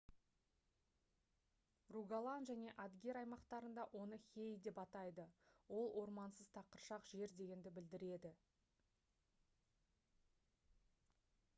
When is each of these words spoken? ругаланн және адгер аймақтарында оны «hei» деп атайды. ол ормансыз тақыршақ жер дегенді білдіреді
ругаланн 1.95 2.47
және 2.51 2.71
адгер 2.83 3.19
аймақтарында 3.21 3.83
оны 3.99 4.17
«hei» 4.29 4.55
деп 4.69 4.79
атайды. 4.85 5.25
ол 5.81 5.87
ормансыз 6.05 6.49
тақыршақ 6.57 7.07
жер 7.13 7.37
дегенді 7.43 7.75
білдіреді 7.79 8.33